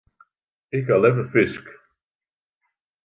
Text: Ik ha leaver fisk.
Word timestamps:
Ik 0.77 0.85
ha 0.89 0.97
leaver 1.01 1.27
fisk. 1.33 1.65